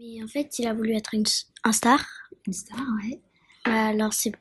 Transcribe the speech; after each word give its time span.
Mais 0.00 0.22
en 0.22 0.26
fait, 0.28 0.58
il 0.58 0.66
a 0.66 0.72
voulu 0.72 0.94
être 0.96 1.14
une, 1.14 1.24
un 1.64 1.72
star. 1.72 2.04
Une 2.46 2.52
star, 2.54 2.80
ouais. 3.02 3.20
Alors, 3.64 4.14
c'est, 4.14 4.32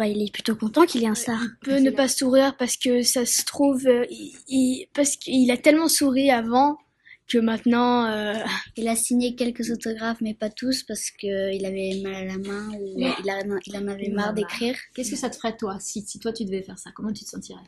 il 0.00 0.22
est 0.22 0.32
plutôt 0.32 0.54
content 0.54 0.86
qu'il 0.86 1.02
est 1.02 1.08
un 1.08 1.16
star. 1.16 1.40
Il 1.42 1.50
peut 1.60 1.80
ne 1.80 1.90
pas 1.90 2.06
sourire 2.08 2.56
parce 2.56 2.76
que 2.76 3.02
ça 3.02 3.26
se 3.26 3.44
trouve, 3.44 3.84
euh, 3.86 4.06
il, 4.10 4.36
il- 4.46 4.86
parce 4.94 5.16
qu'il 5.16 5.50
a 5.50 5.56
tellement 5.56 5.88
souri 5.88 6.30
avant 6.30 6.78
que 7.26 7.38
maintenant, 7.38 8.06
euh, 8.06 8.32
Il 8.76 8.86
a 8.88 8.94
signé 8.96 9.34
quelques 9.34 9.70
autographes, 9.70 10.20
mais 10.22 10.34
pas 10.34 10.48
tous, 10.50 10.84
parce 10.84 11.10
qu'il 11.10 11.66
avait 11.66 12.00
mal 12.02 12.14
à 12.14 12.24
la 12.24 12.38
main 12.38 12.70
ou 12.78 12.94
il, 12.96 13.28
a- 13.28 13.42
il 13.66 13.76
en 13.76 13.88
avait 13.88 14.08
marre. 14.08 14.32
d'écrire. 14.34 14.76
Qu'est-ce 14.94 15.10
que 15.10 15.16
ça 15.16 15.28
te 15.28 15.36
ferait, 15.36 15.56
toi, 15.56 15.78
si, 15.80 16.00
si 16.02 16.20
toi 16.20 16.32
tu 16.32 16.44
devais 16.44 16.62
faire 16.62 16.78
ça? 16.78 16.90
Comment 16.94 17.12
tu 17.12 17.24
te 17.24 17.28
sentirais? 17.28 17.60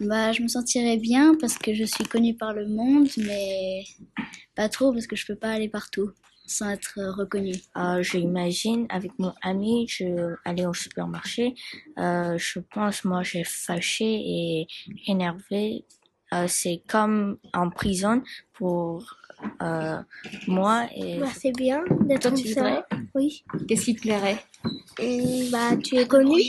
Bah, 0.00 0.32
je 0.32 0.42
me 0.42 0.48
sentirais 0.48 0.96
bien 0.96 1.36
parce 1.40 1.58
que 1.58 1.74
je 1.74 1.84
suis 1.84 2.04
connue 2.04 2.34
par 2.34 2.52
le 2.54 2.66
monde, 2.66 3.08
mais 3.18 3.84
pas 4.54 4.68
trop 4.68 4.92
parce 4.92 5.06
que 5.06 5.16
je 5.16 5.26
peux 5.26 5.36
pas 5.36 5.50
aller 5.50 5.68
partout 5.68 6.10
sans 6.46 6.70
être 6.70 6.94
euh, 6.98 7.12
reconnue. 7.12 7.56
Euh, 7.76 8.02
j'imagine 8.02 8.86
avec 8.88 9.12
mon 9.18 9.32
ami, 9.42 9.86
je 9.88 10.34
aller 10.44 10.66
au 10.66 10.74
supermarché. 10.74 11.54
Euh, 11.98 12.38
je 12.38 12.60
pense 12.60 13.04
moi 13.04 13.22
j'ai 13.22 13.44
fâché 13.44 14.04
et 14.04 14.66
énervé. 15.06 15.84
Euh, 16.32 16.46
c'est 16.48 16.82
comme 16.88 17.38
en 17.54 17.70
prison 17.70 18.22
pour 18.52 19.16
euh, 19.62 19.98
moi 20.48 20.88
et 20.96 21.20
Bah, 21.20 21.28
c'est 21.32 21.52
bien 21.52 21.84
d'être 22.00 22.22
Toi, 22.22 22.32
tu 22.32 22.48
voudrais 22.48 22.82
Oui. 23.14 23.44
Qu'est-ce 23.68 23.84
qui 23.84 23.94
te 23.94 24.00
plairait? 24.02 24.38
Et, 24.98 25.48
bah, 25.52 25.76
tu 25.76 25.96
es 25.96 26.06
connu. 26.06 26.40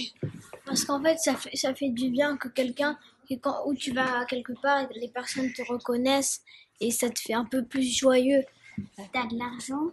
parce 0.66 0.84
qu'en 0.84 1.02
fait, 1.04 1.18
ça 1.20 1.36
fait, 1.36 1.56
ça 1.56 1.76
fait 1.76 1.90
du 1.90 2.09
bien 2.09 2.38
que 2.38 2.48
quelqu'un, 2.48 2.98
que 3.30 3.36
quand, 3.36 3.68
où 3.68 3.76
tu 3.76 3.94
vas 3.94 4.26
quelque 4.26 4.54
part, 4.62 4.88
les 4.95 5.09
personnes 5.09 5.52
te 5.54 5.62
reconnaissent 5.62 6.42
et 6.80 6.90
ça 6.90 7.09
te 7.09 7.20
fait 7.20 7.34
un 7.34 7.45
peu 7.45 7.64
plus 7.64 7.84
joyeux. 7.84 8.44
T'as 9.13 9.26
de 9.27 9.38
l'argent, 9.38 9.91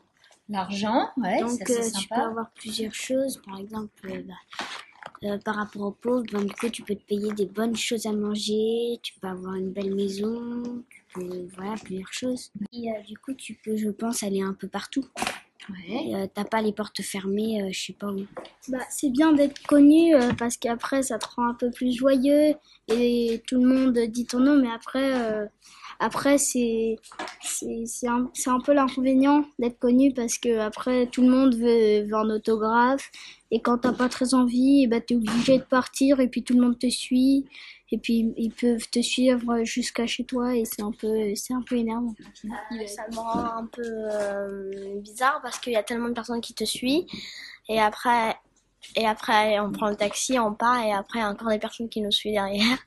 L'argent, 0.48 1.08
ouais, 1.16 1.40
donc 1.40 1.50
ça, 1.50 1.64
c'est 1.66 1.72
euh, 1.80 1.90
tu 1.98 2.08
peux 2.08 2.14
sympa. 2.14 2.26
avoir 2.26 2.50
plusieurs 2.50 2.94
choses. 2.94 3.40
Par 3.46 3.58
exemple, 3.58 3.88
euh, 4.10 4.22
bah, 4.28 4.34
euh, 5.24 5.38
par 5.38 5.54
rapport 5.56 5.82
aux 5.82 5.91
pauvres, 5.92 6.24
ben, 6.30 6.44
du 6.44 6.52
coup, 6.54 6.68
tu 6.68 6.82
peux 6.82 6.94
te 6.94 7.04
payer 7.04 7.32
des 7.32 7.46
bonnes 7.46 7.76
choses 7.76 8.04
à 8.06 8.12
manger, 8.12 8.98
tu 9.02 9.14
peux 9.20 9.28
avoir 9.28 9.54
une 9.54 9.70
belle 9.72 9.94
maison, 9.94 10.84
tu 10.91 11.02
peux, 11.14 11.46
voilà, 11.56 11.74
plusieurs 11.82 12.12
choses. 12.12 12.50
Et 12.72 12.91
euh, 12.91 13.00
du 13.06 13.16
coup, 13.16 13.32
tu 13.32 13.54
peux, 13.54 13.76
je 13.76 13.88
pense, 13.88 14.22
aller 14.22 14.42
un 14.42 14.52
peu 14.52 14.68
partout. 14.68 15.04
Ouais. 15.70 16.14
Euh, 16.14 16.26
T'as 16.34 16.44
pas 16.44 16.60
les 16.60 16.74
portes 16.74 17.00
fermées, 17.00 17.62
euh, 17.62 17.70
je 17.72 17.86
sais 17.86 17.92
pas 17.94 18.08
où. 18.12 18.26
Bah, 18.69 18.80
c'est 18.91 19.08
bien 19.08 19.32
d'être 19.32 19.66
connu 19.66 20.14
euh, 20.14 20.34
parce 20.34 20.58
qu'après 20.58 21.02
ça 21.02 21.19
te 21.19 21.26
rend 21.34 21.48
un 21.48 21.54
peu 21.54 21.70
plus 21.70 21.96
joyeux 21.96 22.54
et 22.88 23.42
tout 23.46 23.62
le 23.62 23.66
monde 23.66 23.98
dit 24.10 24.26
ton 24.26 24.41
nom, 24.41 24.60
mais 24.60 24.70
après, 24.70 25.14
euh, 25.14 25.46
après 26.00 26.36
c'est 26.36 26.96
c'est 27.45 28.09
un, 28.09 28.31
un 28.47 28.61
peu 28.61 28.73
l'inconvénient 28.73 29.45
d'être 29.59 29.78
connu 29.78 30.12
parce 30.12 30.39
que 30.39 30.59
après 30.59 31.06
tout 31.06 31.23
le 31.23 31.28
monde 31.28 31.55
veut, 31.55 32.05
veut 32.05 32.14
un 32.14 32.31
autographe. 32.31 33.11
Et 33.50 33.61
quand 33.61 33.78
t'as 33.78 33.92
pas 33.92 34.09
très 34.09 34.34
envie, 34.34 34.87
bah, 34.87 35.00
t'es 35.00 35.14
obligé 35.14 35.59
de 35.59 35.65
partir 35.65 36.20
et 36.20 36.28
puis 36.28 36.42
tout 36.42 36.55
le 36.55 36.62
monde 36.62 36.78
te 36.78 36.89
suit. 36.89 37.47
Et 37.92 37.98
puis 37.98 38.33
ils 38.37 38.50
peuvent 38.50 38.89
te 38.91 39.00
suivre 39.00 39.62
jusqu'à 39.62 40.06
chez 40.06 40.25
toi 40.25 40.56
et 40.56 40.65
c'est 40.65 40.83
un 40.83 40.91
peu 40.91 41.34
c'est 41.37 41.55
un 41.55 41.62
peu 41.62 41.77
énervant. 41.77 42.15
Ça 42.87 43.05
me 43.11 43.17
rend 43.17 43.59
un 43.59 43.67
peu 43.67 43.83
euh, 43.84 45.00
bizarre 45.00 45.41
parce 45.42 45.59
qu'il 45.59 45.75
y 45.75 45.77
a 45.77 45.83
tellement 45.83 46.09
de 46.09 46.15
personnes 46.15 46.41
qui 46.41 46.55
te 46.55 46.65
suivent. 46.65 47.05
Et 47.69 47.81
après 47.81 48.37
et 48.97 49.06
après 49.06 49.61
on 49.61 49.70
prend 49.70 49.91
le 49.91 49.97
taxi, 49.97 50.39
on 50.39 50.55
part 50.55 50.83
et 50.83 50.92
après 50.92 51.22
encore 51.22 51.50
des 51.50 51.59
personnes 51.59 51.89
qui 51.89 52.00
nous 52.00 52.11
suivent 52.11 52.34
derrière. 52.34 52.78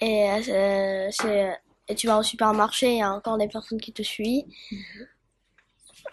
Et 0.00 0.30
euh, 0.30 1.08
c'est 1.10 1.58
et 1.88 1.94
tu 1.94 2.06
vas 2.06 2.18
au 2.18 2.22
supermarché, 2.22 2.92
il 2.92 2.98
y 2.98 3.02
a 3.02 3.12
encore 3.12 3.38
des 3.38 3.48
personnes 3.48 3.80
qui 3.80 3.92
te 3.92 4.02
suivent. 4.02 4.44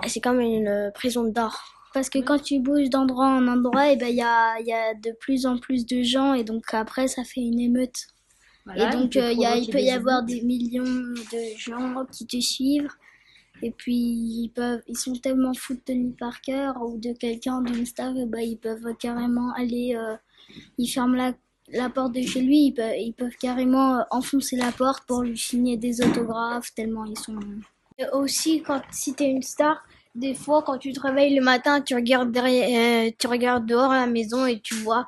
C'est 0.07 0.19
comme 0.19 0.39
une 0.39 0.91
prison 0.93 1.23
d'or. 1.23 1.59
Parce 1.93 2.09
que 2.09 2.19
quand 2.19 2.39
tu 2.39 2.59
bouges 2.59 2.89
d'endroit 2.89 3.27
en 3.27 3.47
endroit, 3.47 3.91
et 3.91 3.97
ben 3.97 4.07
il 4.07 4.15
y 4.15 4.21
a, 4.21 4.59
il 4.59 4.67
y 4.67 4.73
a 4.73 4.93
de 4.93 5.11
plus 5.19 5.45
en 5.45 5.57
plus 5.57 5.85
de 5.85 6.03
gens 6.03 6.33
et 6.33 6.45
donc 6.45 6.73
après 6.73 7.07
ça 7.07 7.23
fait 7.25 7.41
une 7.41 7.59
émeute. 7.59 8.07
Voilà, 8.65 8.89
et 8.89 8.91
donc 8.95 9.15
euh, 9.17 9.31
il 9.31 9.41
y 9.41 9.45
a, 9.45 9.55
il 9.57 9.63
provoquer 9.63 9.71
peut 9.71 9.81
y 9.81 9.91
avoir 9.91 10.23
des 10.23 10.41
millions 10.41 10.83
de 10.83 11.57
gens 11.57 12.05
qui 12.11 12.27
te 12.27 12.39
suivent 12.39 12.89
et 13.61 13.71
puis 13.71 13.93
ils 13.95 14.51
peuvent, 14.53 14.81
ils 14.87 14.97
sont 14.97 15.13
tellement 15.13 15.53
fous 15.53 15.75
de 15.75 15.79
Tony 15.79 16.13
Parker 16.13 16.71
ou 16.81 16.97
de 16.97 17.13
quelqu'un 17.13 17.61
d'une 17.61 17.85
star, 17.85 18.15
et 18.17 18.25
ben 18.25 18.39
ils 18.39 18.57
peuvent 18.57 18.95
carrément 18.99 19.53
aller, 19.53 19.95
euh, 19.95 20.15
ils 20.77 20.87
ferment 20.87 21.15
la 21.15 21.33
la 21.73 21.89
porte 21.89 22.13
de 22.13 22.21
chez 22.21 22.41
lui, 22.41 22.73
ils 22.77 23.13
peuvent, 23.17 23.35
carrément 23.39 23.99
euh, 23.99 24.03
enfoncer 24.11 24.55
la 24.55 24.71
porte 24.71 25.05
pour 25.05 25.21
lui 25.23 25.37
signer 25.37 25.77
des 25.77 26.01
autographes 26.01 26.73
tellement 26.73 27.05
ils 27.05 27.17
sont. 27.17 27.39
Et 27.97 28.05
aussi, 28.13 28.61
quand, 28.61 28.81
si 28.91 29.13
t'es 29.13 29.29
une 29.29 29.43
star, 29.43 29.83
des 30.15 30.33
fois, 30.33 30.61
quand 30.63 30.77
tu 30.77 30.91
te 30.91 30.99
réveilles 30.99 31.35
le 31.35 31.41
matin, 31.41 31.81
tu 31.81 31.95
regardes 31.95 32.31
derrière, 32.31 33.07
euh, 33.07 33.11
tu 33.17 33.27
regardes 33.27 33.65
dehors 33.65 33.91
à 33.91 34.01
la 34.01 34.07
maison 34.07 34.45
et 34.45 34.59
tu 34.59 34.75
vois 34.75 35.07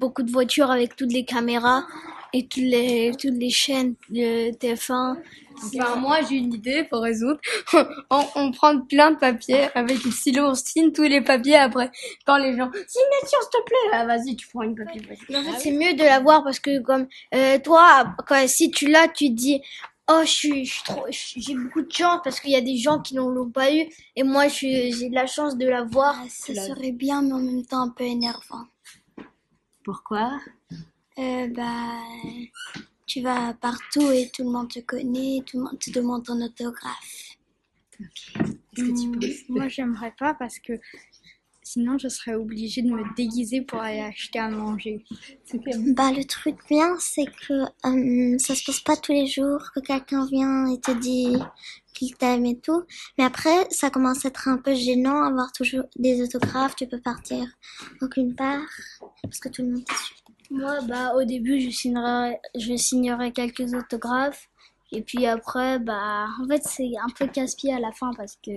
beaucoup 0.00 0.22
de 0.22 0.30
voitures 0.30 0.70
avec 0.70 0.96
toutes 0.96 1.12
les 1.12 1.24
caméras 1.24 1.84
et 2.32 2.46
toutes 2.46 2.62
les, 2.62 3.12
toutes 3.18 3.34
les 3.34 3.50
chaînes 3.50 3.94
de 4.10 4.50
TF1. 4.52 5.16
Enfin, 5.64 5.96
moi, 5.96 6.18
j'ai 6.22 6.36
une 6.36 6.54
idée 6.54 6.84
pour 6.84 7.02
résoudre. 7.02 7.40
on, 8.10 8.24
on 8.36 8.52
prend 8.52 8.80
plein 8.80 9.10
de 9.10 9.16
papiers 9.16 9.68
avec 9.74 10.04
une 10.04 10.12
stylo, 10.12 10.44
on 10.44 10.54
signe 10.54 10.92
tous 10.92 11.02
les 11.02 11.20
papiers 11.20 11.56
après. 11.56 11.90
Quand 12.26 12.36
les 12.36 12.56
gens, 12.56 12.70
signature, 12.86 13.42
s'il 13.42 13.50
te 13.50 13.64
plaît. 13.64 13.90
Ah, 13.92 14.06
vas-y, 14.06 14.36
tu 14.36 14.46
prends 14.48 14.62
une 14.62 14.76
papier. 14.76 15.02
En 15.34 15.42
fait, 15.42 15.58
c'est 15.58 15.72
mieux 15.72 15.94
de 15.94 16.04
l'avoir 16.04 16.44
parce 16.44 16.60
que 16.60 16.80
comme, 16.80 17.06
euh, 17.34 17.58
toi, 17.58 18.14
quand, 18.26 18.46
si 18.46 18.70
tu 18.70 18.88
l'as, 18.88 19.08
tu 19.08 19.30
dis, 19.30 19.60
Oh, 20.10 20.22
je 20.24 20.30
suis, 20.30 20.64
je 20.64 20.72
suis 20.72 20.82
trop, 20.84 21.04
j'ai 21.10 21.54
beaucoup 21.54 21.82
de 21.82 21.92
chance 21.92 22.20
parce 22.24 22.40
qu'il 22.40 22.50
y 22.50 22.56
a 22.56 22.62
des 22.62 22.78
gens 22.78 22.98
qui 23.00 23.14
n'en 23.14 23.28
l'ont 23.28 23.50
pas 23.50 23.74
eu 23.74 23.86
et 24.16 24.22
moi, 24.22 24.48
je 24.48 24.54
suis- 24.54 24.92
j'ai 24.92 25.10
de 25.10 25.14
la 25.14 25.26
chance 25.26 25.56
de 25.58 25.66
l'avoir. 25.68 26.14
Ça 26.30 26.54
serait 26.54 26.92
bien, 26.92 27.20
mais 27.22 27.32
en 27.32 27.40
même 27.40 27.66
temps 27.66 27.82
un 27.82 27.90
peu 27.90 28.04
énervant. 28.04 28.64
Pourquoi? 29.84 30.40
Euh, 31.18 31.48
bah, 31.48 32.02
tu 33.06 33.20
vas 33.20 33.52
partout 33.54 34.10
et 34.10 34.30
tout 34.32 34.44
le 34.44 34.50
monde 34.50 34.70
te 34.70 34.80
connaît, 34.80 35.42
tout 35.46 35.58
le 35.58 35.64
monde 35.64 35.78
te 35.78 35.90
demande 35.90 36.24
ton 36.24 36.40
autographe. 36.40 37.36
Est-ce 38.00 38.84
que 38.84 39.00
tu 39.02 39.10
penses 39.18 39.48
Moi, 39.48 39.68
j'aimerais 39.68 40.14
pas 40.18 40.34
parce 40.34 40.58
que 40.58 40.74
sinon, 41.68 41.98
je 41.98 42.08
serais 42.08 42.34
obligée 42.34 42.80
de 42.82 42.88
me 42.88 43.14
déguiser 43.14 43.60
pour 43.60 43.80
aller 43.80 44.00
acheter 44.00 44.38
à 44.38 44.48
manger. 44.48 45.04
Bah, 45.88 46.10
le 46.12 46.24
truc 46.24 46.56
bien, 46.68 46.96
c'est 46.98 47.26
que 47.26 47.54
euh, 47.86 48.38
ça 48.38 48.54
se 48.54 48.64
passe 48.64 48.80
pas 48.80 48.96
tous 48.96 49.12
les 49.12 49.26
jours 49.26 49.60
que 49.74 49.80
quelqu'un 49.80 50.26
vient 50.26 50.66
et 50.66 50.80
te 50.80 50.92
dit 50.92 51.36
qu'il 51.92 52.14
t'aime 52.16 52.46
et 52.46 52.58
tout. 52.58 52.84
Mais 53.18 53.24
après, 53.24 53.68
ça 53.70 53.90
commence 53.90 54.24
à 54.24 54.28
être 54.28 54.48
un 54.48 54.56
peu 54.56 54.74
gênant, 54.74 55.22
avoir 55.24 55.52
toujours 55.52 55.84
des 55.96 56.22
autographes, 56.22 56.76
tu 56.76 56.86
peux 56.86 57.00
partir 57.00 57.44
aucune 58.00 58.34
part 58.34 58.68
parce 59.22 59.38
que 59.38 59.50
tout 59.50 59.62
le 59.62 59.72
monde 59.72 59.84
te 59.84 59.94
suit. 59.94 60.16
Moi, 60.50 60.78
bah, 60.88 61.14
au 61.14 61.24
début, 61.24 61.60
je 61.60 61.68
signerai, 61.68 62.38
je 62.54 62.74
signerai 62.76 63.32
quelques 63.32 63.74
autographes. 63.74 64.47
Et 64.92 65.02
puis 65.02 65.26
après, 65.26 65.78
bah, 65.78 66.26
en 66.42 66.46
fait, 66.48 66.62
c'est 66.64 66.90
un 67.02 67.08
peu 67.16 67.26
casse-pied 67.26 67.72
à 67.74 67.78
la 67.80 67.92
fin 67.92 68.10
parce 68.16 68.36
que, 68.42 68.50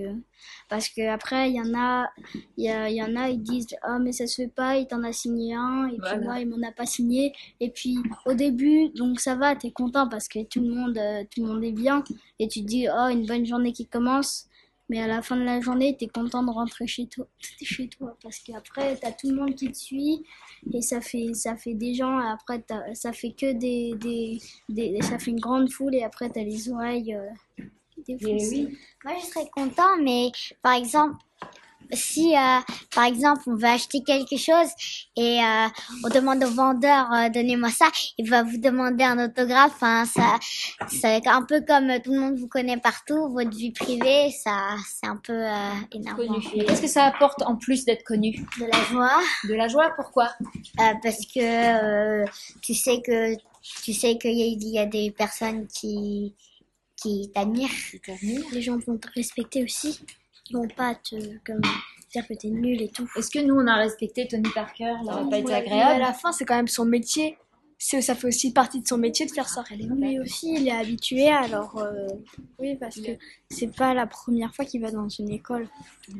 parce 0.68 0.88
que 0.88 1.06
après, 1.08 1.50
il 1.50 1.56
y 1.56 1.60
en 1.60 1.74
a, 1.78 2.08
il 2.56 2.64
y, 2.64 2.70
a- 2.70 2.90
y 2.90 3.02
en 3.02 3.16
a, 3.16 3.28
ils 3.28 3.42
disent, 3.42 3.68
ah, 3.82 3.98
mais 3.98 4.12
ça 4.12 4.26
se 4.26 4.36
fait 4.42 4.48
pas, 4.48 4.76
il 4.76 4.86
t'en 4.86 5.02
a 5.04 5.12
signé 5.12 5.54
un, 5.54 5.88
et 5.88 5.96
Voilà. 5.98 6.16
puis 6.16 6.24
moi, 6.24 6.40
il 6.40 6.48
m'en 6.48 6.66
a 6.66 6.72
pas 6.72 6.86
signé. 6.86 7.32
Et 7.60 7.70
puis, 7.70 7.98
au 8.26 8.34
début, 8.34 8.88
donc 8.90 9.20
ça 9.20 9.34
va, 9.36 9.54
t'es 9.56 9.70
content 9.70 10.08
parce 10.08 10.28
que 10.28 10.42
tout 10.44 10.60
le 10.60 10.68
monde, 10.74 10.96
euh, 10.98 11.24
tout 11.30 11.42
le 11.44 11.48
monde 11.52 11.64
est 11.64 11.72
bien. 11.72 12.02
Et 12.38 12.48
tu 12.48 12.60
te 12.62 12.66
dis, 12.66 12.86
oh, 12.90 13.08
une 13.08 13.26
bonne 13.26 13.44
journée 13.46 13.72
qui 13.72 13.86
commence. 13.86 14.46
Mais 14.92 15.00
à 15.00 15.06
la 15.06 15.22
fin 15.22 15.36
de 15.36 15.42
la 15.42 15.58
journée, 15.58 15.96
t'es 15.98 16.06
content 16.06 16.42
de 16.42 16.50
rentrer 16.50 16.86
chez 16.86 17.06
toi, 17.06 17.26
chez 17.62 17.88
toi 17.88 18.14
parce 18.22 18.40
qu'après, 18.40 18.94
t'as 18.96 19.12
tout 19.12 19.30
le 19.30 19.36
monde 19.36 19.54
qui 19.54 19.72
te 19.72 19.78
suit 19.78 20.22
et 20.70 20.82
ça 20.82 21.00
fait, 21.00 21.32
ça 21.32 21.56
fait 21.56 21.72
des 21.72 21.94
gens. 21.94 22.20
et 22.20 22.30
Après, 22.30 22.62
ça 22.92 23.14
fait 23.14 23.32
que 23.32 23.52
des, 23.52 23.94
des, 23.94 24.38
des, 24.68 25.00
ça 25.00 25.18
fait 25.18 25.30
une 25.30 25.40
grande 25.40 25.72
foule 25.72 25.94
et 25.94 26.02
après, 26.02 26.28
t'as 26.28 26.42
les 26.42 26.68
oreilles 26.68 27.14
euh, 27.14 27.64
défoncées. 28.06 28.68
Moi, 29.02 29.14
je 29.18 29.24
serais 29.24 29.48
content, 29.50 29.96
mais 30.02 30.30
par 30.60 30.74
exemple, 30.74 31.16
si, 31.92 32.36
euh, 32.36 32.60
par 32.94 33.04
exemple, 33.04 33.42
on 33.46 33.54
veut 33.54 33.66
acheter 33.68 34.02
quelque 34.02 34.36
chose 34.36 34.68
et 35.16 35.40
euh, 35.40 35.66
on 36.04 36.08
demande 36.08 36.42
au 36.44 36.50
vendeur, 36.50 37.12
euh, 37.12 37.28
donnez-moi 37.28 37.70
ça, 37.70 37.86
il 38.18 38.28
va 38.28 38.42
vous 38.42 38.58
demander 38.58 39.04
un 39.04 39.24
autographe. 39.24 39.82
Hein, 39.82 40.04
ça, 40.06 40.38
c'est 40.88 41.26
un 41.26 41.42
peu 41.42 41.60
comme 41.66 41.90
euh, 41.90 41.98
tout 42.02 42.12
le 42.12 42.20
monde 42.20 42.38
vous 42.38 42.48
connaît 42.48 42.78
partout, 42.78 43.28
votre 43.32 43.50
vie 43.50 43.72
privée, 43.72 44.30
ça, 44.42 44.76
c'est 44.86 45.06
un 45.06 45.16
peu 45.16 45.32
euh. 45.32 45.72
Et 45.92 46.64
Qu'est-ce 46.64 46.82
que 46.82 46.88
ça 46.88 47.04
apporte 47.04 47.42
en 47.42 47.56
plus 47.56 47.84
d'être 47.84 48.04
connu? 48.04 48.32
De 48.58 48.64
la 48.64 48.84
joie, 48.84 49.20
De 49.48 49.54
la 49.54 49.68
joie, 49.68 49.90
pourquoi? 49.96 50.30
Euh, 50.44 50.94
parce 51.02 51.26
que 51.26 51.40
euh, 52.22 52.24
tu 52.60 52.74
sais 52.74 53.00
que 53.04 53.34
tu 53.82 53.92
sais 53.92 54.18
qu'il 54.18 54.32
y, 54.32 54.70
y 54.70 54.78
a 54.78 54.86
des 54.86 55.10
personnes 55.10 55.66
qui 55.68 56.34
qui 57.02 57.30
t'admirent. 57.34 57.70
Les 58.52 58.62
gens 58.62 58.78
vont 58.78 58.96
te 58.96 59.08
respecter 59.14 59.64
aussi. 59.64 60.00
Ils 60.50 60.56
vont 60.56 60.68
pas 60.68 60.94
te 60.94 61.16
comme, 61.46 61.60
dire 62.12 62.26
que 62.26 62.34
t'es 62.34 62.48
nul 62.48 62.80
et 62.82 62.88
tout. 62.88 63.08
Est-ce 63.16 63.30
que 63.30 63.38
nous, 63.38 63.54
on 63.54 63.66
a 63.66 63.76
respecté 63.76 64.26
Tony 64.28 64.48
Parker? 64.54 64.94
Ça 65.06 65.12
n'aurait 65.12 65.30
pas 65.30 65.38
été 65.38 65.48
mais 65.48 65.54
À 65.54 65.58
agréable 65.58 66.00
la 66.00 66.12
fin, 66.12 66.32
c'est 66.32 66.44
quand 66.44 66.56
même 66.56 66.68
son 66.68 66.84
métier. 66.84 67.38
c'est 67.78 68.00
ça 68.02 68.14
fait 68.14 68.28
aussi 68.28 68.52
partie 68.52 68.80
de 68.80 68.86
son 68.86 68.98
métier 68.98 69.24
de 69.26 69.30
faire 69.32 69.48
ça. 69.48 69.64
Lui 69.70 70.20
aussi, 70.20 70.54
il 70.54 70.68
est 70.68 70.72
habitué, 70.72 71.28
alors 71.30 71.78
euh, 71.78 72.06
oui, 72.58 72.76
parce 72.76 72.96
que 72.96 73.12
c'est 73.50 73.74
pas 73.74 73.94
la 73.94 74.06
première 74.06 74.54
fois 74.54 74.64
qu'il 74.64 74.80
va 74.82 74.90
dans 74.90 75.08
une 75.08 75.30
école. 75.30 75.68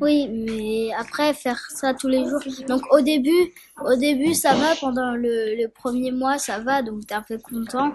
Oui, 0.01 0.27
mais 0.29 0.91
après 0.97 1.33
faire 1.33 1.59
ça 1.69 1.93
tous 1.93 2.07
les 2.09 2.23
jours. 2.27 2.41
Donc 2.67 2.81
au 2.91 3.01
début, 3.01 3.53
au 3.85 3.95
début 3.95 4.33
ça 4.33 4.55
va 4.55 4.75
pendant 4.75 5.15
le, 5.15 5.55
le 5.55 5.67
premier 5.67 6.11
mois, 6.11 6.37
ça 6.37 6.59
va, 6.59 6.81
donc 6.81 7.05
t'es 7.07 7.15
un 7.15 7.21
peu 7.21 7.37
content. 7.37 7.93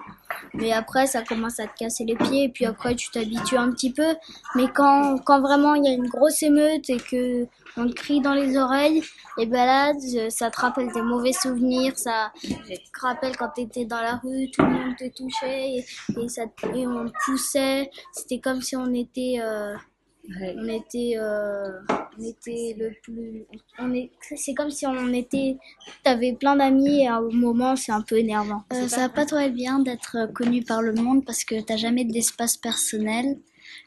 Mais 0.53 0.71
après 0.71 1.07
ça 1.07 1.21
commence 1.23 1.59
à 1.59 1.67
te 1.67 1.77
casser 1.77 2.05
les 2.05 2.15
pieds 2.15 2.45
et 2.45 2.49
puis 2.49 2.65
après 2.65 2.95
tu 2.95 3.09
t'habitues 3.11 3.57
un 3.57 3.71
petit 3.71 3.91
peu. 3.91 4.15
Mais 4.55 4.67
quand 4.73 5.17
quand 5.25 5.41
vraiment 5.41 5.75
il 5.75 5.85
y 5.85 5.87
a 5.87 5.93
une 5.93 6.07
grosse 6.07 6.41
émeute 6.43 6.89
et 6.89 6.97
que 6.97 7.47
on 7.77 7.87
te 7.87 7.93
crie 7.93 8.21
dans 8.21 8.33
les 8.33 8.57
oreilles, 8.57 9.03
et 9.37 9.45
ben 9.45 9.65
là 9.65 9.93
ça 10.29 10.49
te 10.49 10.59
rappelle 10.59 10.91
des 10.91 11.01
mauvais 11.01 11.33
souvenirs, 11.33 11.97
ça 11.97 12.31
te 12.43 12.99
rappelle 13.01 13.35
quand 13.37 13.49
t'étais 13.49 13.85
dans 13.85 14.01
la 14.01 14.15
rue, 14.15 14.49
tout 14.51 14.63
le 14.63 14.69
monde 14.69 14.95
te 14.97 15.07
touchait 15.15 15.75
et, 15.75 16.29
ça 16.29 16.43
et 16.73 16.87
on 16.87 17.05
te 17.05 17.13
poussait. 17.25 17.89
C'était 18.13 18.39
comme 18.39 18.61
si 18.61 18.75
on 18.75 18.93
était 18.93 19.37
euh, 19.41 19.75
on 20.37 20.67
était 20.67 21.13
euh, 21.17 21.79
on 22.17 22.23
était 22.23 22.75
le 22.77 22.91
plus 23.01 23.45
on 23.79 23.93
est 23.93 24.11
c'est 24.35 24.53
comme 24.53 24.69
si 24.69 24.85
on 24.85 25.13
était 25.13 25.57
t'avais 26.03 26.33
plein 26.33 26.55
d'amis 26.55 27.01
et 27.03 27.07
à 27.07 27.15
un 27.15 27.29
moment 27.31 27.75
c'est 27.75 27.91
un 27.91 28.01
peu 28.01 28.17
énervant 28.17 28.63
Euh, 28.73 28.87
ça 28.87 29.07
va 29.07 29.09
pas 29.09 29.25
trop 29.25 29.37
être 29.37 29.53
bien 29.53 29.79
d'être 29.79 30.17
euh, 30.17 30.27
connu 30.27 30.63
par 30.63 30.81
le 30.81 30.93
monde 30.93 31.25
parce 31.25 31.43
que 31.43 31.59
t'as 31.61 31.77
jamais 31.77 32.05
d'espace 32.05 32.57
personnel. 32.57 33.39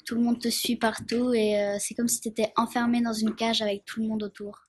Tout 0.06 0.14
le 0.14 0.22
monde 0.22 0.40
te 0.40 0.48
suit 0.48 0.76
partout 0.76 1.32
et 1.32 1.60
euh, 1.60 1.76
c'est 1.78 1.94
comme 1.94 2.08
si 2.08 2.20
t'étais 2.20 2.52
enfermé 2.56 3.00
dans 3.00 3.12
une 3.12 3.34
cage 3.34 3.62
avec 3.62 3.84
tout 3.84 4.00
le 4.00 4.08
monde 4.08 4.22
autour. 4.22 4.66